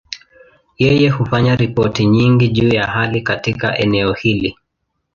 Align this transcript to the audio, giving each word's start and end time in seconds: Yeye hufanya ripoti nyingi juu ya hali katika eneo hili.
Yeye 0.83 1.09
hufanya 1.09 1.55
ripoti 1.55 2.05
nyingi 2.05 2.47
juu 2.49 2.67
ya 2.69 2.87
hali 2.87 3.21
katika 3.21 3.77
eneo 3.77 4.13
hili. 4.13 4.57